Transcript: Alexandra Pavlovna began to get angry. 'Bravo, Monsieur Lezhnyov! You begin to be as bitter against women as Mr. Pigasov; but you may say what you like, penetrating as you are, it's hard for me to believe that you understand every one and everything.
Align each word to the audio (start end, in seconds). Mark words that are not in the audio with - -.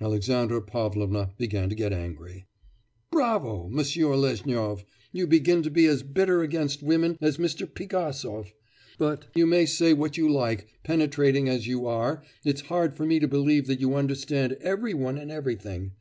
Alexandra 0.00 0.60
Pavlovna 0.60 1.34
began 1.38 1.68
to 1.68 1.76
get 1.76 1.92
angry. 1.92 2.46
'Bravo, 3.12 3.68
Monsieur 3.68 4.16
Lezhnyov! 4.16 4.82
You 5.12 5.28
begin 5.28 5.62
to 5.62 5.70
be 5.70 5.86
as 5.86 6.02
bitter 6.02 6.42
against 6.42 6.82
women 6.82 7.16
as 7.20 7.36
Mr. 7.36 7.72
Pigasov; 7.72 8.52
but 8.98 9.28
you 9.36 9.46
may 9.46 9.64
say 9.66 9.92
what 9.92 10.16
you 10.16 10.28
like, 10.28 10.66
penetrating 10.82 11.48
as 11.48 11.68
you 11.68 11.86
are, 11.86 12.24
it's 12.44 12.62
hard 12.62 12.96
for 12.96 13.06
me 13.06 13.20
to 13.20 13.28
believe 13.28 13.68
that 13.68 13.78
you 13.78 13.94
understand 13.94 14.54
every 14.62 14.94
one 14.94 15.16
and 15.16 15.30
everything. 15.30 15.92